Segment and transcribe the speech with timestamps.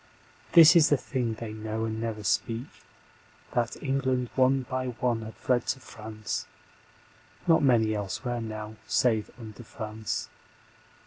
[0.53, 2.65] This is the thing they know and never speak,
[3.51, 6.47] That England one by one had fled to France
[7.45, 10.27] (Not many elsewhere now save under France).